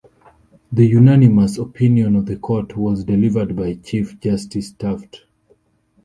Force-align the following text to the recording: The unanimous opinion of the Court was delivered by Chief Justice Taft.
The 0.71 0.83
unanimous 0.87 1.59
opinion 1.59 2.15
of 2.15 2.25
the 2.25 2.35
Court 2.35 2.75
was 2.75 3.03
delivered 3.03 3.55
by 3.55 3.75
Chief 3.75 4.19
Justice 4.19 4.71
Taft. 4.71 5.25